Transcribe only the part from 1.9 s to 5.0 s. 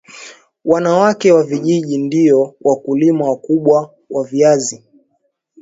ndio wakulima wakubwa wa viazi